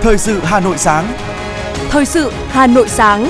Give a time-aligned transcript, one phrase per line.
[0.00, 1.12] Thời sự Hà Nội sáng.
[1.90, 3.28] Thời sự Hà Nội sáng.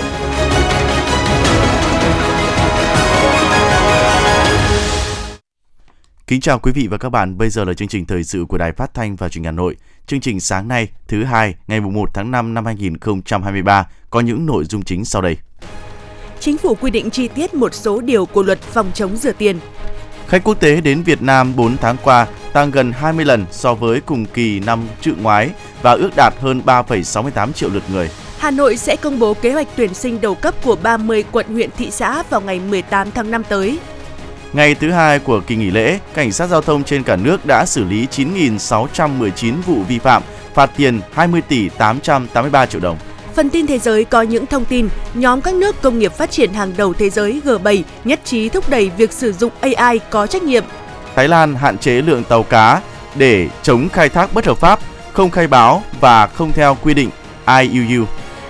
[6.26, 8.58] Kính chào quý vị và các bạn, bây giờ là chương trình thời sự của
[8.58, 9.76] Đài Phát thanh và Truyền hình Hà Nội.
[10.06, 14.64] Chương trình sáng nay, thứ hai, ngày 1 tháng 5 năm 2023 có những nội
[14.64, 15.36] dung chính sau đây.
[16.40, 19.58] Chính phủ quy định chi tiết một số điều của luật phòng chống rửa tiền.
[20.28, 24.00] Khách quốc tế đến Việt Nam 4 tháng qua tăng gần 20 lần so với
[24.00, 25.50] cùng kỳ năm trước ngoái
[25.82, 28.10] và ước đạt hơn 3,68 triệu lượt người.
[28.38, 31.70] Hà Nội sẽ công bố kế hoạch tuyển sinh đầu cấp của 30 quận huyện
[31.78, 33.78] thị xã vào ngày 18 tháng 5 tới.
[34.52, 37.64] Ngày thứ hai của kỳ nghỉ lễ, cảnh sát giao thông trên cả nước đã
[37.66, 40.22] xử lý 9.619 vụ vi phạm,
[40.54, 42.96] phạt tiền 20 tỷ 883 triệu đồng.
[43.38, 46.52] Phần tin thế giới có những thông tin, nhóm các nước công nghiệp phát triển
[46.52, 50.42] hàng đầu thế giới G7 nhất trí thúc đẩy việc sử dụng AI có trách
[50.42, 50.64] nhiệm.
[51.14, 52.82] Thái Lan hạn chế lượng tàu cá
[53.14, 54.78] để chống khai thác bất hợp pháp,
[55.12, 57.10] không khai báo và không theo quy định
[57.60, 58.04] IUU.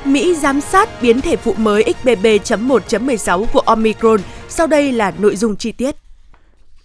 [0.05, 4.21] Mỹ giám sát biến thể phụ mới XBB.1.16 của Omicron.
[4.49, 5.97] Sau đây là nội dung chi tiết.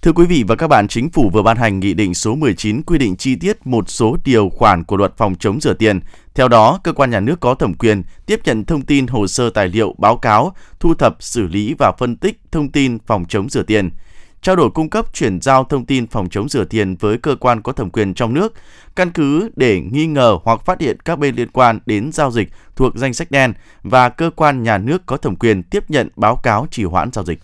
[0.04, 2.82] Thưa quý vị và các bạn, Chính phủ vừa ban hành Nghị định số 19
[2.82, 6.00] quy định chi tiết một số điều khoản của luật phòng chống rửa tiền.
[6.36, 9.50] Theo đó, cơ quan nhà nước có thẩm quyền tiếp nhận thông tin hồ sơ
[9.50, 13.50] tài liệu, báo cáo, thu thập, xử lý và phân tích thông tin phòng chống
[13.50, 13.90] rửa tiền
[14.42, 17.62] trao đổi cung cấp chuyển giao thông tin phòng chống rửa tiền với cơ quan
[17.62, 18.54] có thẩm quyền trong nước,
[18.95, 22.50] căn cứ để nghi ngờ hoặc phát hiện các bên liên quan đến giao dịch
[22.76, 26.36] thuộc danh sách đen và cơ quan nhà nước có thẩm quyền tiếp nhận báo
[26.36, 27.40] cáo trì hoãn giao dịch.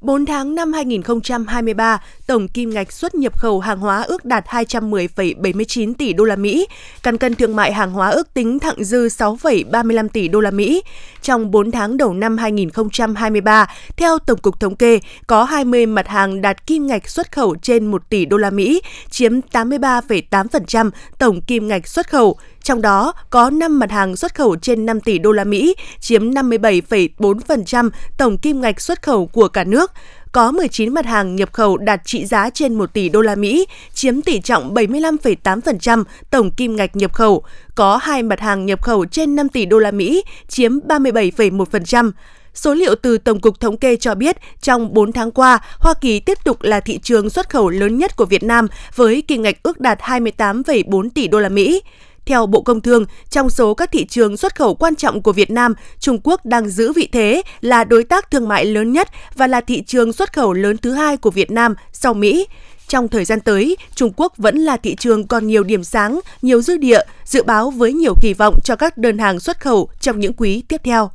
[0.00, 5.94] 4 tháng năm 2023, tổng kim ngạch xuất nhập khẩu hàng hóa ước đạt 210,79
[5.94, 6.66] tỷ đô la Mỹ,
[7.02, 10.82] cán cân thương mại hàng hóa ước tính thặng dư 6,35 tỷ đô la Mỹ.
[11.22, 16.40] Trong 4 tháng đầu năm 2023, theo Tổng cục Thống kê, có 20 mặt hàng
[16.40, 21.68] đạt kim ngạch xuất khẩu trên 1 tỷ đô la Mỹ, chiếm 83,8% tổng kim
[21.68, 22.38] ngạch xuất khẩu.
[22.62, 26.30] Trong đó có 5 mặt hàng xuất khẩu trên 5 tỷ đô la Mỹ, chiếm
[26.30, 29.89] 57,4% tổng kim ngạch xuất khẩu của cả nước
[30.32, 33.66] có 19 mặt hàng nhập khẩu đạt trị giá trên 1 tỷ đô la Mỹ,
[33.94, 37.42] chiếm tỷ trọng 75,8% tổng kim ngạch nhập khẩu.
[37.74, 42.10] Có hai mặt hàng nhập khẩu trên 5 tỷ đô la Mỹ, chiếm 37,1%.
[42.54, 46.20] Số liệu từ Tổng cục Thống kê cho biết, trong 4 tháng qua, Hoa Kỳ
[46.20, 49.62] tiếp tục là thị trường xuất khẩu lớn nhất của Việt Nam với kim ngạch
[49.62, 51.82] ước đạt 28,4 tỷ đô la Mỹ.
[52.26, 55.50] Theo Bộ Công Thương, trong số các thị trường xuất khẩu quan trọng của Việt
[55.50, 59.46] Nam, Trung Quốc đang giữ vị thế là đối tác thương mại lớn nhất và
[59.46, 62.46] là thị trường xuất khẩu lớn thứ hai của Việt Nam sau Mỹ.
[62.88, 66.62] Trong thời gian tới, Trung Quốc vẫn là thị trường còn nhiều điểm sáng, nhiều
[66.62, 70.20] dư địa, dự báo với nhiều kỳ vọng cho các đơn hàng xuất khẩu trong
[70.20, 71.10] những quý tiếp theo.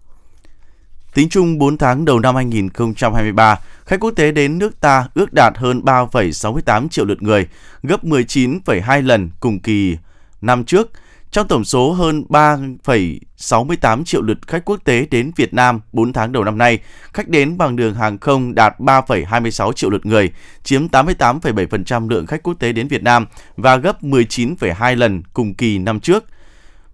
[1.13, 5.57] Tính chung 4 tháng đầu năm 2023, khách quốc tế đến nước ta ước đạt
[5.57, 7.47] hơn 3,68 triệu lượt người,
[7.83, 9.97] gấp 19,2 lần cùng kỳ
[10.45, 10.91] năm trước.
[11.31, 16.31] Trong tổng số hơn 3,68 triệu lượt khách quốc tế đến Việt Nam 4 tháng
[16.31, 16.79] đầu năm nay,
[17.13, 20.31] khách đến bằng đường hàng không đạt 3,26 triệu lượt người,
[20.63, 23.25] chiếm 88,7% lượng khách quốc tế đến Việt Nam
[23.57, 26.23] và gấp 19,2 lần cùng kỳ năm trước.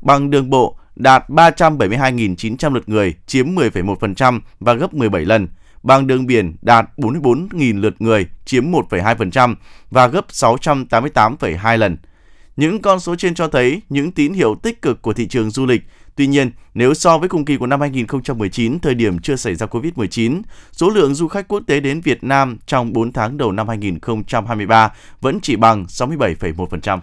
[0.01, 5.47] Bằng đường bộ đạt 372.900 lượt người, chiếm 10,1% và gấp 17 lần.
[5.83, 9.55] Bằng đường biển đạt 44.000 lượt người, chiếm 1,2%
[9.89, 11.97] và gấp 688,2 lần.
[12.55, 15.65] Những con số trên cho thấy những tín hiệu tích cực của thị trường du
[15.65, 15.81] lịch.
[16.15, 19.65] Tuy nhiên, nếu so với cùng kỳ của năm 2019, thời điểm chưa xảy ra
[19.65, 20.41] Covid-19,
[20.71, 24.91] số lượng du khách quốc tế đến Việt Nam trong 4 tháng đầu năm 2023
[25.21, 26.99] vẫn chỉ bằng 67,1%.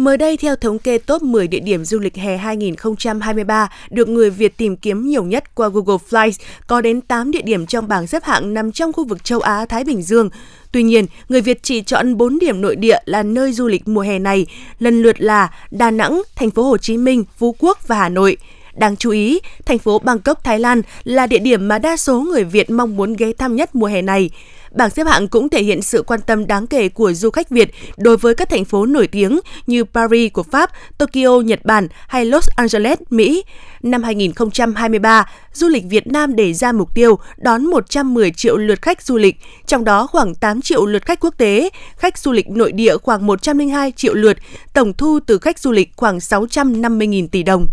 [0.00, 4.30] Mới đây, theo thống kê top 10 địa điểm du lịch hè 2023 được người
[4.30, 8.06] Việt tìm kiếm nhiều nhất qua Google Flights, có đến 8 địa điểm trong bảng
[8.06, 10.30] xếp hạng nằm trong khu vực châu Á-Thái Bình Dương.
[10.72, 14.00] Tuy nhiên, người Việt chỉ chọn 4 điểm nội địa là nơi du lịch mùa
[14.00, 14.46] hè này,
[14.78, 18.36] lần lượt là Đà Nẵng, Thành phố Hồ Chí Minh, Phú Quốc và Hà Nội.
[18.74, 22.44] Đáng chú ý, thành phố Bangkok, Thái Lan là địa điểm mà đa số người
[22.44, 24.30] Việt mong muốn ghé thăm nhất mùa hè này.
[24.70, 27.70] Bảng xếp hạng cũng thể hiện sự quan tâm đáng kể của du khách Việt
[27.96, 32.24] đối với các thành phố nổi tiếng như Paris của Pháp, Tokyo, Nhật Bản hay
[32.24, 33.44] Los Angeles, Mỹ.
[33.82, 39.02] Năm 2023, du lịch Việt Nam đề ra mục tiêu đón 110 triệu lượt khách
[39.02, 39.36] du lịch,
[39.66, 43.26] trong đó khoảng 8 triệu lượt khách quốc tế, khách du lịch nội địa khoảng
[43.26, 44.36] 102 triệu lượt,
[44.72, 47.66] tổng thu từ khách du lịch khoảng 650.000 tỷ đồng.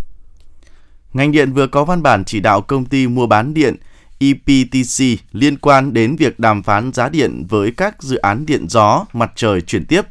[1.14, 3.76] Ngành điện vừa có văn bản chỉ đạo công ty mua bán điện
[4.20, 9.06] EPTC liên quan đến việc đàm phán giá điện với các dự án điện gió,
[9.14, 10.02] mặt trời chuyển tiếp.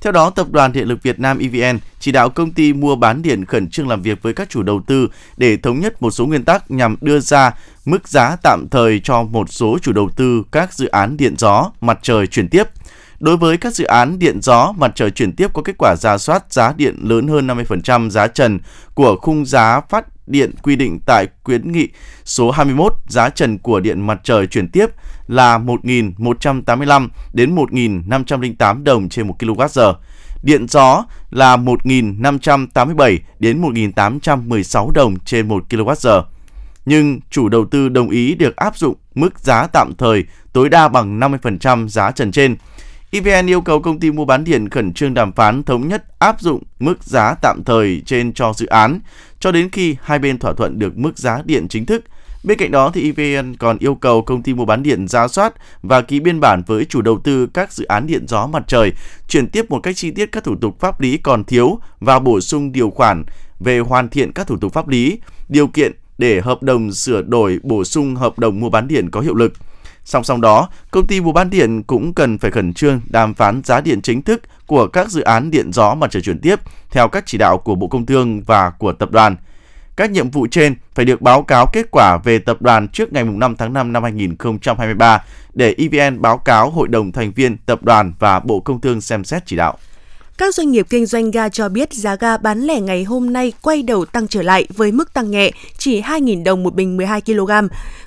[0.00, 3.22] Theo đó, Tập đoàn Điện lực Việt Nam EVN chỉ đạo công ty mua bán
[3.22, 6.26] điện khẩn trương làm việc với các chủ đầu tư để thống nhất một số
[6.26, 7.54] nguyên tắc nhằm đưa ra
[7.84, 11.70] mức giá tạm thời cho một số chủ đầu tư các dự án điện gió,
[11.80, 12.64] mặt trời chuyển tiếp–
[13.22, 16.18] Đối với các dự án điện gió, mặt trời chuyển tiếp có kết quả ra
[16.18, 18.58] soát giá điện lớn hơn 50% giá trần
[18.94, 21.88] của khung giá phát điện quy định tại quyến nghị
[22.24, 24.86] số 21 giá trần của điện mặt trời chuyển tiếp
[25.28, 29.94] là 1.185 đến 1.508 đồng trên 1 kWh.
[30.42, 36.22] Điện gió là 1.587 đến 1.816 đồng trên 1 kWh.
[36.86, 40.88] Nhưng chủ đầu tư đồng ý được áp dụng mức giá tạm thời tối đa
[40.88, 42.56] bằng 50% giá trần trên.
[43.14, 46.40] EVN yêu cầu công ty mua bán điện khẩn trương đàm phán thống nhất áp
[46.40, 49.00] dụng mức giá tạm thời trên cho dự án
[49.40, 52.04] cho đến khi hai bên thỏa thuận được mức giá điện chính thức.
[52.44, 55.54] Bên cạnh đó thì EVN còn yêu cầu công ty mua bán điện ra soát
[55.82, 58.92] và ký biên bản với chủ đầu tư các dự án điện gió mặt trời,
[59.28, 62.40] chuyển tiếp một cách chi tiết các thủ tục pháp lý còn thiếu và bổ
[62.40, 63.24] sung điều khoản
[63.60, 65.18] về hoàn thiện các thủ tục pháp lý,
[65.48, 69.20] điều kiện để hợp đồng sửa đổi bổ sung hợp đồng mua bán điện có
[69.20, 69.52] hiệu lực.
[70.04, 73.62] Song song đó, công ty mua bán điện cũng cần phải khẩn trương đàm phán
[73.64, 76.60] giá điện chính thức của các dự án điện gió mặt trời chuyển tiếp
[76.90, 79.36] theo các chỉ đạo của Bộ Công Thương và của tập đoàn.
[79.96, 83.24] Các nhiệm vụ trên phải được báo cáo kết quả về tập đoàn trước ngày
[83.24, 88.12] 5 tháng 5 năm 2023 để EVN báo cáo Hội đồng thành viên tập đoàn
[88.18, 89.78] và Bộ Công Thương xem xét chỉ đạo.
[90.38, 93.52] Các doanh nghiệp kinh doanh ga cho biết giá ga bán lẻ ngày hôm nay
[93.62, 97.20] quay đầu tăng trở lại với mức tăng nhẹ chỉ 2.000 đồng một bình 12
[97.20, 97.50] kg.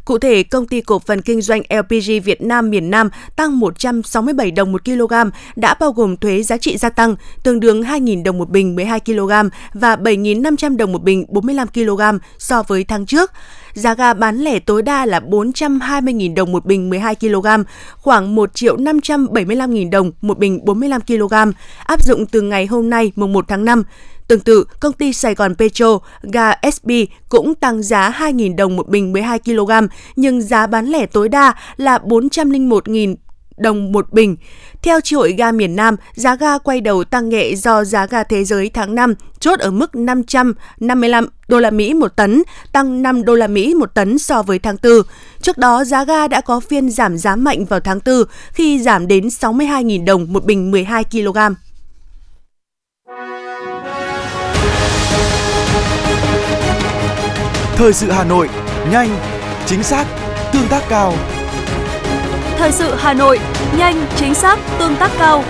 [0.06, 4.52] Cụ thể, công ty cổ phần kinh doanh LPG Việt Nam miền Nam tăng 167
[4.52, 5.14] đồng một kg
[5.56, 9.00] đã bao gồm thuế giá trị gia tăng tương đương 2.000 đồng một bình 12
[9.00, 9.32] kg
[9.74, 12.02] và 7.500 đồng một bình 45 kg
[12.38, 13.32] so với tháng trước
[13.76, 17.48] giá ga bán lẻ tối đa là 420.000 đồng một bình 12 kg,
[17.98, 21.34] khoảng 1 triệu 575.000 đồng một bình 45 kg,
[21.86, 23.84] áp dụng từ ngày hôm nay mùng 1 tháng 5.
[24.28, 26.92] Tương tự, công ty Sài Gòn Petro, ga SB
[27.30, 29.72] cũng tăng giá 2.000 đồng một bình 12 kg,
[30.16, 33.16] nhưng giá bán lẻ tối đa là 401.000
[33.58, 34.36] đồng một bình.
[34.86, 38.24] Theo Chi hội ga miền Nam, giá ga quay đầu tăng nhẹ do giá ga
[38.24, 43.26] thế giới tháng 5 chốt ở mức 555 đô la Mỹ một tấn, tăng 5
[43.26, 44.92] đô la Mỹ một tấn so với tháng 4.
[45.42, 48.16] Trước đó, giá ga đã có phiên giảm giá mạnh vào tháng 4
[48.52, 51.38] khi giảm đến 62.000 đồng một bình 12 kg.
[57.76, 58.50] Thời sự Hà Nội,
[58.92, 59.10] nhanh,
[59.66, 60.06] chính xác,
[60.54, 61.14] tương tác cao.
[62.66, 63.40] Thời sự Hà Nội,
[63.78, 65.44] nhanh, chính xác, tương tác cao.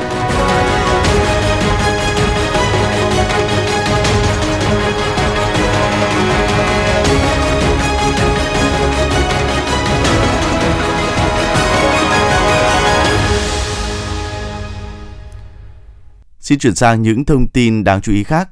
[16.40, 18.50] Xin chuyển sang những thông tin đáng chú ý khác.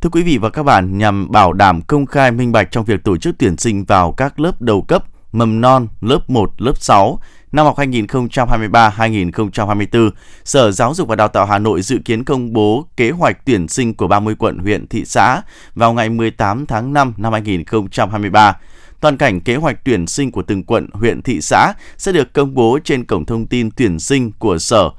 [0.00, 3.04] Thưa quý vị và các bạn, nhằm bảo đảm công khai minh bạch trong việc
[3.04, 7.18] tổ chức tuyển sinh vào các lớp đầu cấp, mầm non, lớp 1, lớp 6,
[7.52, 10.10] năm học 2023-2024,
[10.44, 13.68] Sở Giáo dục và Đào tạo Hà Nội dự kiến công bố kế hoạch tuyển
[13.68, 15.42] sinh của 30 quận huyện thị xã
[15.74, 18.56] vào ngày 18 tháng 5 năm 2023.
[19.00, 22.54] Toàn cảnh kế hoạch tuyển sinh của từng quận, huyện, thị xã sẽ được công
[22.54, 24.90] bố trên cổng thông tin tuyển sinh của Sở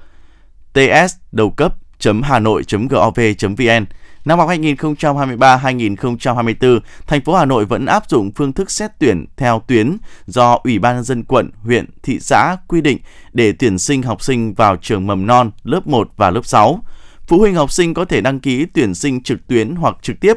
[0.73, 1.75] TS đầu cấp
[2.23, 3.85] .hanoi.gov.vn
[4.27, 9.61] Năm học 2023-2024, thành phố Hà Nội vẫn áp dụng phương thức xét tuyển theo
[9.67, 12.97] tuyến do Ủy ban nhân dân quận, huyện, thị xã quy định
[13.33, 16.81] để tuyển sinh học sinh vào trường mầm non, lớp 1 và lớp 6.
[17.27, 20.33] Phụ huynh học sinh có thể đăng ký tuyển sinh trực tuyến hoặc trực tiếp.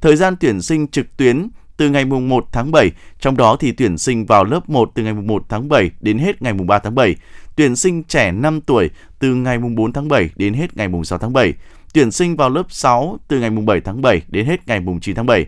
[0.00, 3.72] Thời gian tuyển sinh trực tuyến từ ngày mùng 1 tháng 7, trong đó thì
[3.72, 6.66] tuyển sinh vào lớp 1 từ ngày mùng 1 tháng 7 đến hết ngày mùng
[6.66, 7.16] 3 tháng 7,
[7.56, 11.04] tuyển sinh trẻ 5 tuổi từ ngày mùng 4 tháng 7 đến hết ngày mùng
[11.04, 11.54] 6 tháng 7,
[11.94, 15.00] tuyển sinh vào lớp 6 từ ngày mùng 7 tháng 7 đến hết ngày mùng
[15.00, 15.46] 9 tháng 7.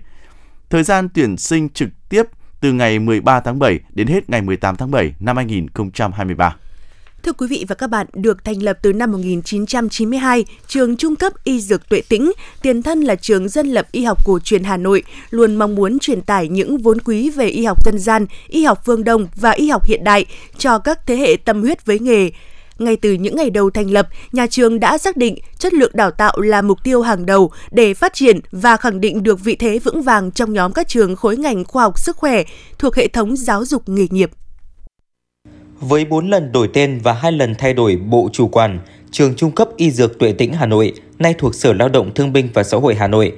[0.70, 2.22] Thời gian tuyển sinh trực tiếp
[2.60, 6.56] từ ngày 13 tháng 7 đến hết ngày 18 tháng 7 năm 2023.
[7.22, 11.32] Thưa quý vị và các bạn, được thành lập từ năm 1992, trường trung cấp
[11.44, 14.76] y dược Tuệ Tĩnh, tiền thân là trường dân lập y học cổ truyền Hà
[14.76, 18.64] Nội, luôn mong muốn truyền tải những vốn quý về y học dân gian, y
[18.64, 20.26] học phương Đông và y học hiện đại
[20.58, 22.30] cho các thế hệ tâm huyết với nghề.
[22.78, 26.11] Ngay từ những ngày đầu thành lập, nhà trường đã xác định chất lượng đào
[26.11, 29.78] tạo là mục tiêu hàng đầu để phát triển và khẳng định được vị thế
[29.78, 32.42] vững vàng trong nhóm các trường khối ngành khoa học sức khỏe
[32.78, 34.30] thuộc hệ thống giáo dục nghề nghiệp.
[35.80, 38.78] Với 4 lần đổi tên và 2 lần thay đổi bộ chủ quản,
[39.11, 42.33] trường trung cấp y dược Tuệ Tĩnh Hà Nội nay thuộc Sở Lao động Thương
[42.33, 43.33] binh và Xã hội Hà Nội.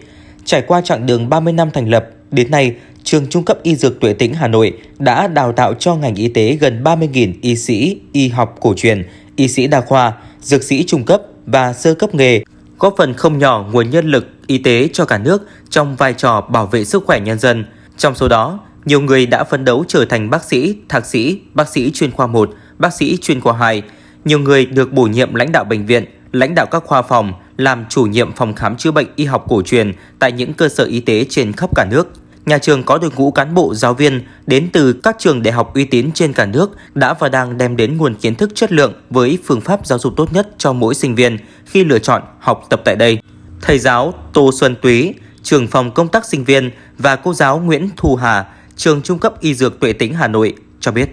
[0.45, 2.77] Trải qua chặng đường 30 năm thành lập, đến nay,
[3.09, 6.29] trường trung cấp y dược Tuệ Tĩnh Hà Nội đã đào tạo cho ngành y
[6.29, 10.85] tế gần 30.000 y sĩ, y học cổ truyền, y sĩ đa khoa, dược sĩ
[10.87, 12.43] trung cấp và sơ cấp nghề,
[12.79, 16.41] góp phần không nhỏ nguồn nhân lực y tế cho cả nước trong vai trò
[16.41, 17.65] bảo vệ sức khỏe nhân dân.
[17.97, 21.69] Trong số đó, nhiều người đã phấn đấu trở thành bác sĩ, thạc sĩ, bác
[21.69, 23.83] sĩ chuyên khoa 1, bác sĩ chuyên khoa 2.
[24.25, 27.85] Nhiều người được bổ nhiệm lãnh đạo bệnh viện, lãnh đạo các khoa phòng, làm
[27.89, 31.01] chủ nhiệm phòng khám chữa bệnh y học cổ truyền tại những cơ sở y
[31.01, 32.18] tế trên khắp cả nước.
[32.49, 35.75] Nhà trường có đội ngũ cán bộ giáo viên đến từ các trường đại học
[35.75, 38.93] uy tín trên cả nước đã và đang đem đến nguồn kiến thức chất lượng
[39.11, 42.67] với phương pháp giáo dục tốt nhất cho mỗi sinh viên khi lựa chọn học
[42.71, 43.19] tập tại đây.
[43.61, 47.89] Thầy giáo Tô Xuân Túy, trưởng phòng công tác sinh viên và cô giáo Nguyễn
[47.97, 48.45] Thu Hà,
[48.77, 51.09] trường trung cấp y dược Tuệ Tĩnh Hà Nội cho biết.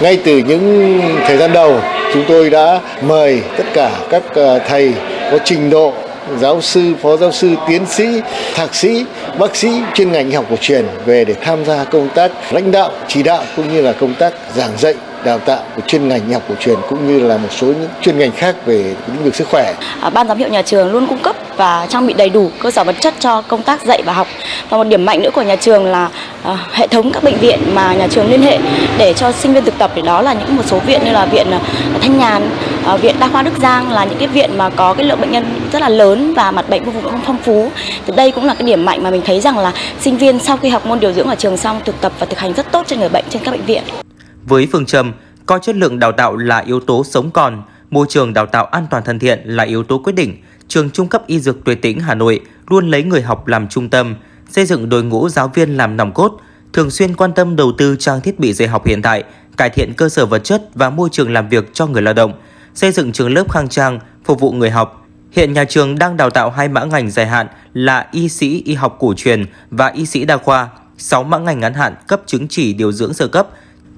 [0.00, 1.80] Ngay từ những thời gian đầu,
[2.14, 4.94] chúng tôi đã mời tất cả các ờ, thầy
[5.30, 5.94] có trình độ
[6.38, 8.04] giáo sư, phó giáo sư, tiến sĩ,
[8.54, 9.04] thạc sĩ,
[9.38, 12.70] bác sĩ chuyên ngành y học cổ truyền về để tham gia công tác lãnh
[12.72, 16.26] đạo, chỉ đạo cũng như là công tác giảng dạy đào tạo của chuyên ngành
[16.26, 19.24] y học cổ truyền cũng như là một số những chuyên ngành khác về lĩnh
[19.24, 19.74] vực sức khỏe.
[20.00, 22.70] À, ban giám hiệu nhà trường luôn cung cấp và trang bị đầy đủ cơ
[22.70, 24.26] sở vật chất cho công tác dạy và học.
[24.68, 26.08] Và một điểm mạnh nữa của nhà trường là
[26.42, 28.58] à, hệ thống các bệnh viện mà nhà trường liên hệ
[28.98, 31.26] để cho sinh viên thực tập thì đó là những một số viện như là
[31.26, 31.60] viện à,
[32.00, 32.50] Thanh Nhàn,
[32.86, 35.32] à, viện Đa khoa Đức Giang là những cái viện mà có cái lượng bệnh
[35.32, 37.70] nhân rất là lớn và mặt bệnh vô cùng phong phú.
[38.06, 40.56] Thì đây cũng là cái điểm mạnh mà mình thấy rằng là sinh viên sau
[40.56, 42.84] khi học môn điều dưỡng ở trường xong thực tập và thực hành rất tốt
[42.86, 43.82] trên người bệnh trên các bệnh viện.
[44.46, 45.12] Với phương châm
[45.46, 48.86] coi chất lượng đào tạo là yếu tố sống còn, môi trường đào tạo an
[48.90, 52.00] toàn thân thiện là yếu tố quyết định, trường trung cấp y dược Tuệ Tĩnh
[52.00, 54.14] Hà Nội luôn lấy người học làm trung tâm,
[54.50, 56.40] xây dựng đội ngũ giáo viên làm nòng cốt,
[56.72, 59.24] thường xuyên quan tâm đầu tư trang thiết bị dạy học hiện tại,
[59.56, 62.32] cải thiện cơ sở vật chất và môi trường làm việc cho người lao động,
[62.74, 65.06] xây dựng trường lớp khang trang phục vụ người học.
[65.32, 68.74] Hiện nhà trường đang đào tạo hai mã ngành dài hạn là y sĩ y
[68.74, 72.48] học cổ truyền và y sĩ đa khoa, 6 mã ngành ngắn hạn cấp chứng
[72.48, 73.48] chỉ điều dưỡng sơ cấp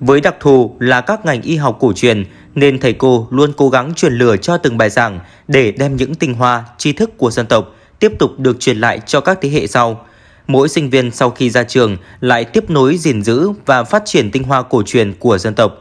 [0.00, 2.24] với đặc thù là các ngành y học cổ truyền
[2.54, 6.14] nên thầy cô luôn cố gắng truyền lửa cho từng bài giảng để đem những
[6.14, 9.48] tinh hoa, tri thức của dân tộc tiếp tục được truyền lại cho các thế
[9.48, 10.06] hệ sau.
[10.46, 14.30] Mỗi sinh viên sau khi ra trường lại tiếp nối gìn giữ và phát triển
[14.30, 15.72] tinh hoa cổ truyền của dân tộc.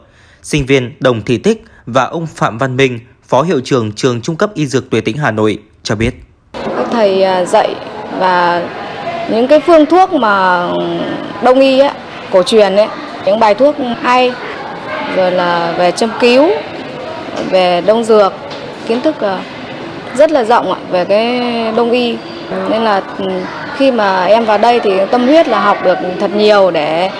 [0.42, 4.36] Sinh viên Đồng Thị Tích và ông Phạm Văn Minh, Phó Hiệu trưởng Trường Trung
[4.36, 6.14] cấp Y Dược Tuệ Tĩnh Hà Nội cho biết.
[6.52, 7.74] Các thầy à, dạy
[8.18, 8.68] và
[9.30, 10.68] những cái phương thuốc mà
[11.44, 11.92] đông y ấy,
[12.30, 12.88] cổ truyền ấy
[13.26, 14.32] những bài thuốc hay,
[15.16, 16.50] rồi là về châm cứu,
[17.50, 18.32] về đông dược,
[18.88, 19.38] kiến thức ờ,
[20.14, 21.42] rất là rộng về cái
[21.76, 22.16] đông y.
[22.68, 23.24] Nên là ừ,
[23.76, 27.10] khi mà em vào đây thì tâm huyết là học được thật nhiều để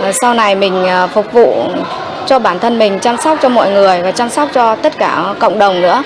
[0.00, 1.64] ờ, sau này mình ờ, phục vụ
[2.26, 5.34] cho bản thân mình, chăm sóc cho mọi người và chăm sóc cho tất cả
[5.38, 6.02] cộng đồng nữa.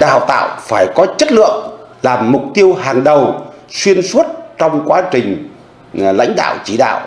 [0.00, 1.70] Đào tạo phải có chất lượng
[2.02, 3.34] là mục tiêu hàng đầu,
[3.70, 4.26] xuyên suốt
[4.58, 5.48] trong quá trình
[5.94, 7.00] lãnh đạo, chỉ đạo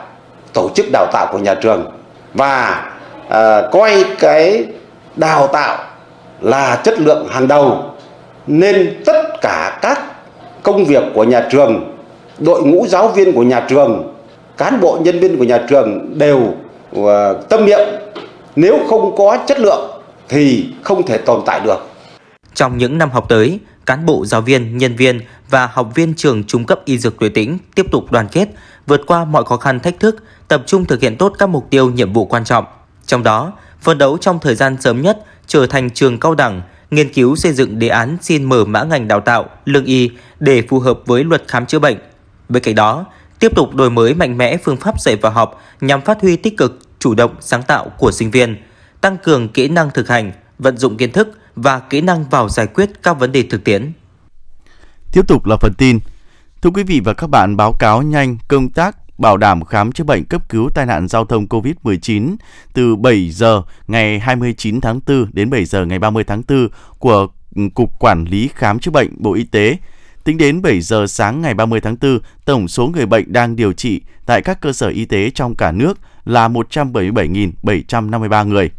[0.57, 1.85] tổ chức đào tạo của nhà trường.
[2.33, 2.85] Và
[3.29, 4.65] à, coi cái
[5.15, 5.77] đào tạo
[6.41, 7.83] là chất lượng hàng đầu
[8.47, 10.01] nên tất cả các
[10.63, 11.93] công việc của nhà trường
[12.39, 14.13] đội ngũ giáo viên của nhà trường
[14.57, 16.39] cán bộ nhân viên của nhà trường đều
[16.99, 17.05] uh,
[17.49, 17.79] tâm niệm
[18.55, 21.87] nếu không có chất lượng thì không thể tồn tại được.
[22.53, 26.43] Trong những năm học tới cán bộ giáo viên nhân viên và học viên trường
[26.43, 28.49] trung cấp y dược tuệ tĩnh tiếp tục đoàn kết
[28.87, 31.91] vượt qua mọi khó khăn thách thức tập trung thực hiện tốt các mục tiêu
[31.91, 32.65] nhiệm vụ quan trọng.
[33.05, 37.13] Trong đó, phấn đấu trong thời gian sớm nhất trở thành trường cao đẳng, nghiên
[37.13, 40.79] cứu xây dựng đề án xin mở mã ngành đào tạo lương y để phù
[40.79, 41.97] hợp với luật khám chữa bệnh.
[42.49, 43.05] Bên cạnh đó,
[43.39, 46.57] tiếp tục đổi mới mạnh mẽ phương pháp dạy và học nhằm phát huy tích
[46.57, 48.57] cực, chủ động, sáng tạo của sinh viên,
[49.01, 52.67] tăng cường kỹ năng thực hành, vận dụng kiến thức và kỹ năng vào giải
[52.67, 53.91] quyết các vấn đề thực tiễn.
[55.11, 55.99] Tiếp tục là phần tin.
[56.61, 60.03] Thưa quý vị và các bạn, báo cáo nhanh công tác bảo đảm khám chữa
[60.03, 62.35] bệnh cấp cứu tai nạn giao thông COVID-19
[62.73, 66.67] từ 7 giờ ngày 29 tháng 4 đến 7 giờ ngày 30 tháng 4
[66.99, 67.27] của
[67.73, 69.77] Cục Quản lý Khám chữa bệnh Bộ Y tế.
[70.23, 73.73] Tính đến 7 giờ sáng ngày 30 tháng 4, tổng số người bệnh đang điều
[73.73, 78.71] trị tại các cơ sở y tế trong cả nước là 177.753 người.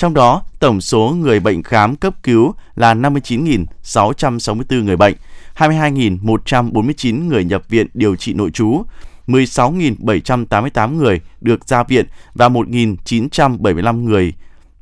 [0.00, 5.14] Trong đó, tổng số người bệnh khám cấp cứu là 59.664 người bệnh,
[5.56, 8.82] 22.149 người nhập viện điều trị nội trú,
[9.26, 14.32] 16.788 người được ra viện và 1.975 người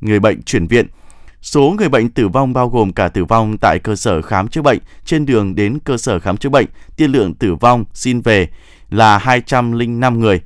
[0.01, 0.87] người bệnh chuyển viện.
[1.41, 4.61] Số người bệnh tử vong bao gồm cả tử vong tại cơ sở khám chữa
[4.61, 8.47] bệnh, trên đường đến cơ sở khám chữa bệnh, tiên lượng tử vong xin về
[8.89, 10.41] là 205 người.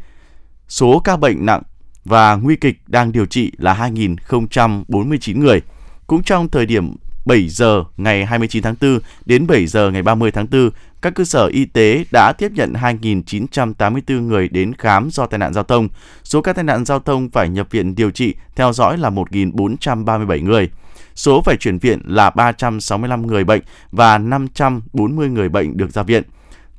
[0.67, 1.61] Số ca bệnh nặng
[2.05, 5.61] và nguy kịch đang điều trị là 2.049 người.
[6.07, 6.95] Cũng trong thời điểm
[7.25, 10.69] 7 giờ ngày 29 tháng 4 đến 7 giờ ngày 30 tháng 4,
[11.01, 15.53] các cơ sở y tế đã tiếp nhận 2.984 người đến khám do tai nạn
[15.53, 15.87] giao thông.
[16.23, 20.43] Số các tai nạn giao thông phải nhập viện điều trị theo dõi là 1.437
[20.43, 20.69] người.
[21.15, 26.23] Số phải chuyển viện là 365 người bệnh và 540 người bệnh được ra viện.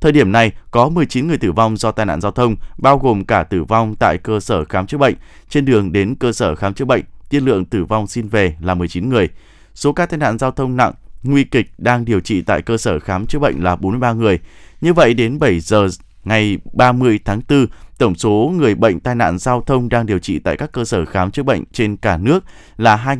[0.04, 3.24] Thời điểm này, có 19 người tử vong do tai nạn giao thông, bao gồm
[3.24, 5.14] cả tử vong tại cơ sở khám chữa bệnh.
[5.48, 8.74] Trên đường đến cơ sở khám chữa bệnh, tiên lượng tử vong xin về là
[8.74, 9.28] 19 người.
[9.74, 10.92] Số ca tai nạn giao thông nặng,
[11.22, 14.38] nguy kịch đang điều trị tại cơ sở khám chữa bệnh là 43 người.
[14.80, 15.88] Như vậy đến 7 giờ
[16.24, 17.66] ngày 30 tháng 4,
[17.98, 21.04] tổng số người bệnh tai nạn giao thông đang điều trị tại các cơ sở
[21.04, 22.44] khám chữa bệnh trên cả nước
[22.76, 23.16] là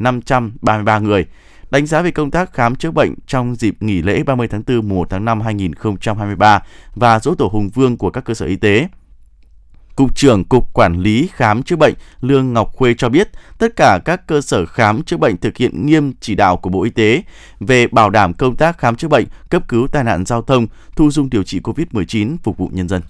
[0.00, 1.26] 2.533 người.
[1.74, 4.88] Đánh giá về công tác khám chữa bệnh trong dịp nghỉ lễ 30 tháng 4
[4.88, 6.62] 1 tháng 5 2023
[6.94, 8.88] và dỗ tổ Hùng Vương của các cơ sở y tế.
[9.96, 13.98] Cục trưởng Cục Quản lý Khám chữa bệnh Lương Ngọc Khuê cho biết, tất cả
[14.04, 17.22] các cơ sở khám chữa bệnh thực hiện nghiêm chỉ đạo của Bộ Y tế
[17.60, 20.66] về bảo đảm công tác khám chữa bệnh, cấp cứu tai nạn giao thông,
[20.96, 23.02] thu dung điều trị COVID-19 phục vụ nhân dân.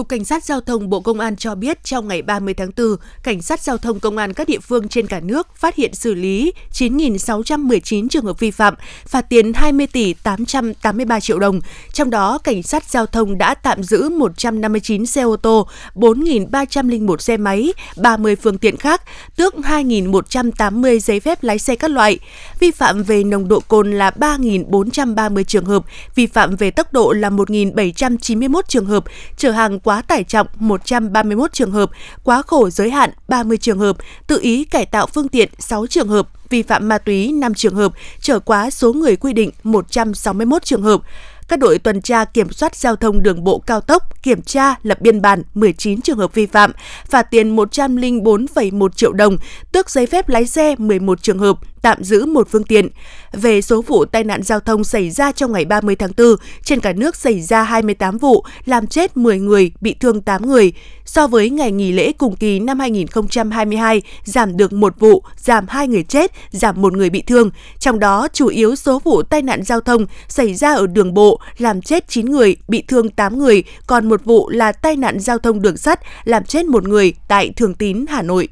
[0.00, 2.96] Cục Cảnh sát Giao thông Bộ Công an cho biết trong ngày 30 tháng 4,
[3.22, 6.14] Cảnh sát Giao thông Công an các địa phương trên cả nước phát hiện xử
[6.14, 8.74] lý 9.619 trường hợp vi phạm,
[9.06, 11.60] phạt tiền 20 tỷ 883 triệu đồng.
[11.92, 17.36] Trong đó, Cảnh sát Giao thông đã tạm giữ 159 xe ô tô, 4.301 xe
[17.36, 19.02] máy, 30 phương tiện khác,
[19.36, 22.18] tước 2.180 giấy phép lái xe các loại.
[22.60, 27.12] Vi phạm về nồng độ cồn là 3.430 trường hợp, vi phạm về tốc độ
[27.12, 29.04] là 1.791 trường hợp,
[29.36, 31.90] chở hàng quá quá tải trọng 131 trường hợp,
[32.22, 36.08] quá khổ giới hạn 30 trường hợp, tự ý cải tạo phương tiện 6 trường
[36.08, 40.64] hợp, vi phạm ma túy 5 trường hợp, trở quá số người quy định 161
[40.64, 41.00] trường hợp.
[41.48, 45.00] Các đội tuần tra kiểm soát giao thông đường bộ cao tốc kiểm tra lập
[45.00, 46.72] biên bản 19 trường hợp vi phạm,
[47.06, 49.36] phạt tiền 104,1 triệu đồng,
[49.72, 52.88] tước giấy phép lái xe 11 trường hợp, tạm giữ một phương tiện.
[53.32, 56.80] Về số vụ tai nạn giao thông xảy ra trong ngày 30 tháng 4, trên
[56.80, 60.72] cả nước xảy ra 28 vụ, làm chết 10 người, bị thương 8 người.
[61.04, 65.88] So với ngày nghỉ lễ cùng kỳ năm 2022, giảm được một vụ, giảm 2
[65.88, 67.50] người chết, giảm một người bị thương.
[67.78, 71.40] Trong đó, chủ yếu số vụ tai nạn giao thông xảy ra ở đường bộ,
[71.58, 75.38] làm chết 9 người, bị thương 8 người, còn một vụ là tai nạn giao
[75.38, 78.48] thông đường sắt, làm chết một người tại Thường Tín, Hà Nội.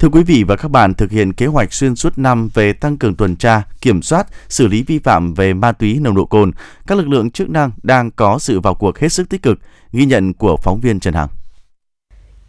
[0.00, 2.96] Thưa quý vị và các bạn, thực hiện kế hoạch xuyên suốt năm về tăng
[2.96, 6.52] cường tuần tra, kiểm soát, xử lý vi phạm về ma túy nồng độ cồn,
[6.86, 9.58] các lực lượng chức năng đang có sự vào cuộc hết sức tích cực,
[9.92, 11.28] ghi nhận của phóng viên Trần Hằng.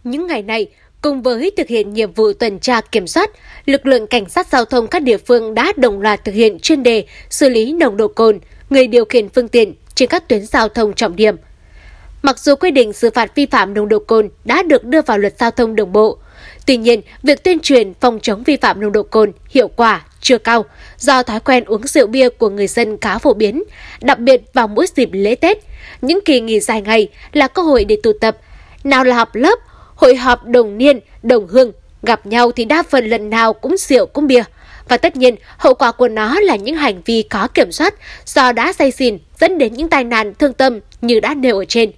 [0.04, 0.68] Những ngày này,
[1.02, 3.30] cùng với thực hiện nhiệm vụ tuần tra kiểm soát,
[3.66, 6.84] lực lượng cảnh sát giao thông các địa phương đã đồng loạt thực hiện chuyên
[6.84, 10.70] đề xử lý nồng độ cồn, người điều khiển phương tiện trên các tuyến giao
[10.70, 11.36] thông trọng điểm.
[12.22, 15.18] Mặc dù quy định xử phạt vi phạm nồng độ cồn đã được đưa vào
[15.18, 16.18] luật giao thông đường bộ,
[16.68, 20.38] Tuy nhiên, việc tuyên truyền phòng chống vi phạm nồng độ cồn hiệu quả chưa
[20.38, 20.66] cao
[20.98, 23.64] do thói quen uống rượu bia của người dân khá phổ biến,
[24.02, 25.58] đặc biệt vào mỗi dịp lễ Tết.
[26.02, 28.38] Những kỳ nghỉ dài ngày là cơ hội để tụ tập,
[28.84, 29.60] nào là họp lớp,
[29.96, 31.72] hội họp đồng niên, đồng hương,
[32.04, 34.44] gặp nhau thì đa phần lần nào cũng rượu cũng bia.
[34.88, 37.94] Và tất nhiên, hậu quả của nó là những hành vi có kiểm soát
[38.26, 41.66] do đã say xỉn dẫn đến những tai nạn thương tâm như đã nêu ở
[41.66, 41.92] trên.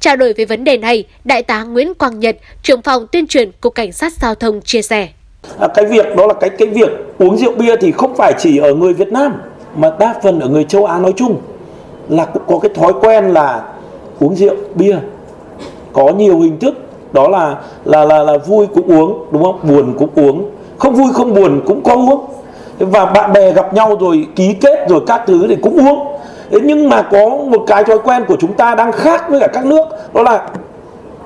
[0.00, 3.50] Trao đổi về vấn đề này, Đại tá Nguyễn Quang Nhật, trưởng phòng tuyên truyền
[3.60, 5.08] Cục Cảnh sát Giao thông chia sẻ.
[5.58, 8.58] À, cái việc đó là cái cái việc uống rượu bia thì không phải chỉ
[8.58, 9.34] ở người Việt Nam
[9.76, 11.40] mà đa phần ở người châu Á nói chung
[12.08, 13.62] là cũng có cái thói quen là
[14.20, 14.96] uống rượu bia.
[15.92, 16.74] Có nhiều hình thức
[17.12, 19.60] đó là là là là vui cũng uống đúng không?
[19.62, 20.50] Buồn cũng uống.
[20.78, 22.26] Không vui không buồn cũng có uống.
[22.78, 26.06] Và bạn bè gặp nhau rồi ký kết rồi các thứ thì cũng uống
[26.50, 29.46] thế nhưng mà có một cái thói quen của chúng ta đang khác với cả
[29.52, 30.48] các nước đó là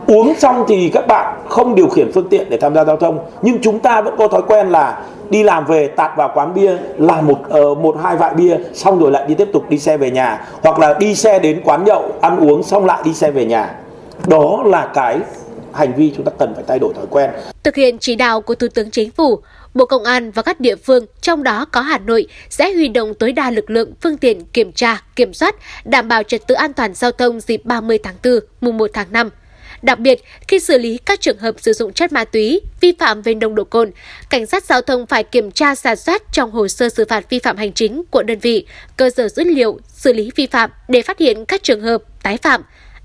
[0.06, 3.18] uống xong thì các bạn không điều khiển phương tiện để tham gia giao thông.
[3.42, 6.76] Nhưng chúng ta vẫn có thói quen là đi làm về tạt vào quán bia
[6.96, 9.96] làm một uh, một hai vại bia xong rồi lại đi tiếp tục đi xe
[9.96, 10.46] về nhà.
[10.62, 13.74] Hoặc là đi xe đến quán nhậu ăn uống xong lại đi xe về nhà.
[14.26, 15.18] Đó là cái
[15.72, 17.30] hành vi chúng ta cần phải thay đổi thói quen.
[17.62, 19.38] Thực hiện chỉ đạo của Thủ tướng Chính phủ,
[19.74, 23.14] Bộ Công an và các địa phương, trong đó có Hà Nội, sẽ huy động
[23.14, 25.54] tối đa lực lượng, phương tiện kiểm tra, kiểm soát,
[25.84, 29.12] đảm bảo trật tự an toàn giao thông dịp 30 tháng 4, mùng 1 tháng
[29.12, 29.30] 5.
[29.82, 33.22] Đặc biệt, khi xử lý các trường hợp sử dụng chất ma túy, vi phạm
[33.22, 33.90] về nồng độ cồn,
[34.30, 37.38] cảnh sát giao thông phải kiểm tra giả soát trong hồ sơ xử phạt vi
[37.38, 41.02] phạm hành chính của đơn vị, cơ sở dữ liệu xử lý vi phạm để
[41.02, 42.62] phát hiện các trường hợp tái phạm,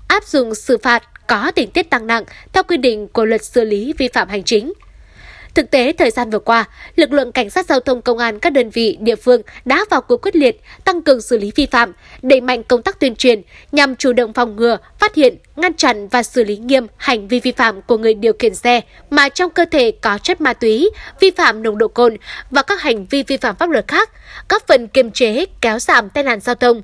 [0.08, 3.64] áp dụng xử phạt có tình tiết tăng nặng theo quy định của luật xử
[3.64, 4.72] lý vi phạm hành chính.
[5.56, 6.64] Thực tế, thời gian vừa qua,
[6.96, 10.00] lực lượng cảnh sát giao thông công an các đơn vị địa phương đã vào
[10.00, 11.92] cuộc quyết liệt, tăng cường xử lý vi phạm,
[12.22, 13.42] đẩy mạnh công tác tuyên truyền
[13.72, 17.40] nhằm chủ động phòng ngừa, phát hiện, ngăn chặn và xử lý nghiêm hành vi
[17.40, 20.90] vi phạm của người điều khiển xe mà trong cơ thể có chất ma túy,
[21.20, 22.16] vi phạm nồng độ cồn
[22.50, 24.10] và các hành vi vi phạm pháp luật khác,
[24.48, 26.82] góp phần kiềm chế, kéo giảm tai nạn giao thông.